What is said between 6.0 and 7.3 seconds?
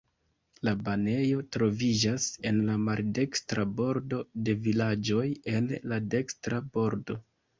dekstra bordo.